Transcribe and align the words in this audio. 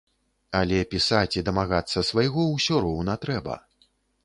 Але 0.59 0.79
пісаць 0.93 1.35
і 1.35 1.43
дамагацца 1.51 2.05
свайго 2.09 2.49
ўсё 2.55 2.83
роўна 2.89 3.13
трэба. 3.27 3.63